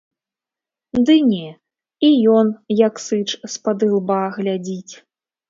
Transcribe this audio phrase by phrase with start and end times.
[1.09, 1.49] Ды не,
[2.07, 2.47] і ён
[2.87, 4.93] як сыч з-пад ілба глядзіць.